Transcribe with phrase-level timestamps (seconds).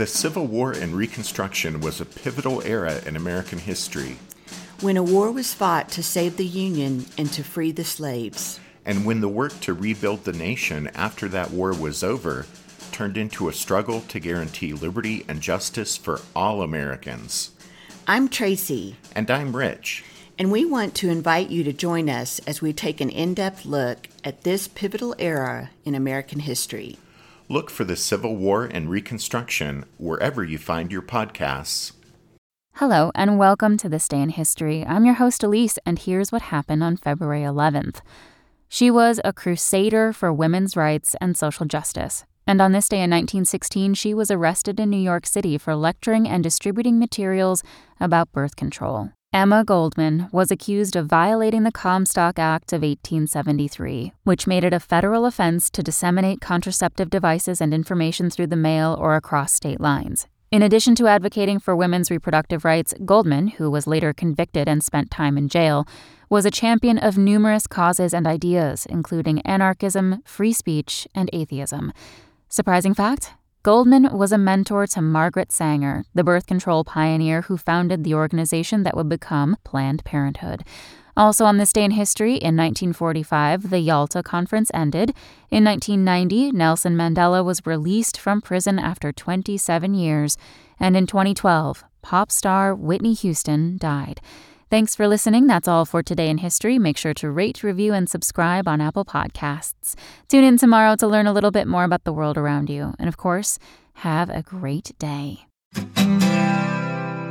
[0.00, 4.16] The Civil War and Reconstruction was a pivotal era in American history.
[4.80, 8.58] When a war was fought to save the Union and to free the slaves.
[8.86, 12.46] And when the work to rebuild the nation after that war was over
[12.92, 17.50] turned into a struggle to guarantee liberty and justice for all Americans.
[18.06, 18.96] I'm Tracy.
[19.14, 20.02] And I'm Rich.
[20.38, 23.66] And we want to invite you to join us as we take an in depth
[23.66, 26.96] look at this pivotal era in American history.
[27.50, 31.90] Look for the Civil War and Reconstruction wherever you find your podcasts.
[32.74, 34.86] Hello, and welcome to This Day in History.
[34.86, 38.02] I'm your host, Elise, and here's what happened on February 11th.
[38.68, 42.24] She was a crusader for women's rights and social justice.
[42.46, 46.28] And on this day in 1916, she was arrested in New York City for lecturing
[46.28, 47.64] and distributing materials
[47.98, 49.10] about birth control.
[49.32, 54.80] Emma Goldman was accused of violating the Comstock Act of 1873, which made it a
[54.80, 60.26] federal offense to disseminate contraceptive devices and information through the mail or across state lines.
[60.50, 65.12] In addition to advocating for women's reproductive rights, Goldman, who was later convicted and spent
[65.12, 65.86] time in jail,
[66.28, 71.92] was a champion of numerous causes and ideas, including anarchism, free speech, and atheism.
[72.48, 78.04] Surprising fact Goldman was a mentor to Margaret Sanger, the birth control pioneer who founded
[78.04, 80.64] the organization that would become Planned Parenthood.
[81.14, 85.10] Also, on this day in history, in 1945, the Yalta Conference ended.
[85.50, 90.38] In 1990, Nelson Mandela was released from prison after 27 years.
[90.78, 94.22] And in 2012, pop star Whitney Houston died.
[94.70, 95.48] Thanks for listening.
[95.48, 96.78] That's all for today in history.
[96.78, 99.96] Make sure to rate, review, and subscribe on Apple Podcasts.
[100.28, 102.94] Tune in tomorrow to learn a little bit more about the world around you.
[102.96, 103.58] And of course,
[103.94, 105.46] have a great day.